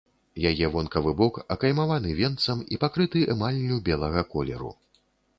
[0.51, 4.71] Яе вонкавы бок акаймаваны венцам і пакрыты эмаллю белага колеру.